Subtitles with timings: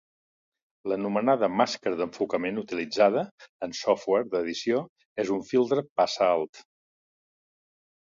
[0.91, 3.23] L'anomenada màscara d'enfocament utilitzada
[3.69, 4.83] en software d'edició
[5.27, 6.69] és un filtre passaalt.